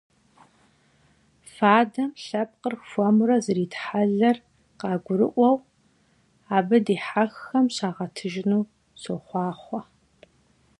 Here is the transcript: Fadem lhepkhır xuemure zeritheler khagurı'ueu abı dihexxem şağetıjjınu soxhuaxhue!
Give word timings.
Fadem 1.55 2.09
lhepkhır 2.25 2.75
xuemure 2.89 3.37
zeritheler 3.45 4.37
khagurı'ueu 4.79 5.55
abı 6.57 6.77
dihexxem 6.85 7.65
şağetıjjınu 7.75 8.59
soxhuaxhue! 9.01 9.81